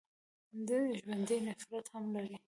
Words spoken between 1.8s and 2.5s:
هم لري